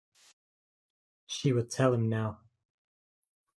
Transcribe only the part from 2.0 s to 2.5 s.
now.